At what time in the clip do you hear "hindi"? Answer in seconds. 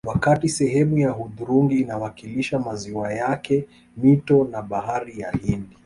5.31-5.75